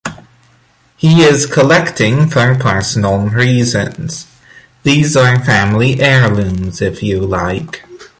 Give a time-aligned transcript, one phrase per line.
[0.97, 4.25] He is collecting for personal reasons;
[4.81, 7.83] these are family heirlooms if you like.